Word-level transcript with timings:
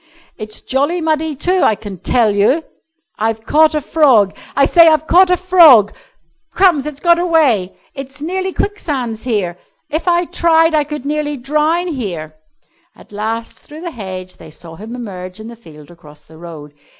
"It's 0.35 0.61
jolly 0.61 0.99
muddy, 0.99 1.35
too, 1.35 1.61
I 1.61 1.75
can 1.75 1.99
tell 1.99 2.33
you." 2.33 2.63
"I've 3.19 3.45
caught 3.45 3.75
a 3.75 3.81
frog! 3.81 4.35
I 4.55 4.65
say, 4.65 4.87
I've 4.87 5.05
caught 5.05 5.29
a 5.29 5.37
frog!" 5.37 5.93
"Crumbs! 6.49 6.87
It's 6.87 6.99
got 6.99 7.19
away!" 7.19 7.77
"It's 7.93 8.19
nearly 8.19 8.51
quicksands 8.51 9.25
here." 9.25 9.59
"If 9.91 10.07
I 10.07 10.25
tried 10.25 10.73
I 10.73 10.85
could 10.85 11.05
nearly 11.05 11.37
drown 11.37 11.87
here!" 11.89 12.33
At 12.95 13.11
last, 13.11 13.59
through 13.59 13.81
the 13.81 13.91
hedge, 13.91 14.37
they 14.37 14.49
saw 14.49 14.73
him 14.75 14.95
emerge 14.95 15.39
in 15.39 15.49
the 15.49 15.55
field 15.55 15.91
across 15.91 16.23
the 16.23 16.39
road. 16.39 16.73